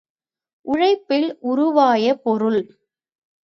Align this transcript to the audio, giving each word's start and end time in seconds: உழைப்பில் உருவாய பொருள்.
உழைப்பில் 0.65 1.37
உருவாய 1.41 2.15
பொருள். 2.15 2.61